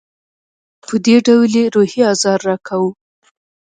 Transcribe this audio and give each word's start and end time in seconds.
په 0.87 0.93
دې 1.05 1.15
ډول 1.27 1.51
یې 1.57 1.65
روحي 1.75 2.01
آزار 2.11 2.39
راکاوه. 2.49 2.89